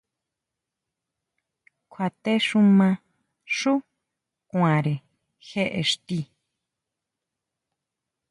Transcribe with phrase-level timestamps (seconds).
[1.91, 2.87] Kjuatexuma
[3.55, 3.73] xú
[4.49, 4.93] kuanʼre
[5.47, 6.19] je ixti.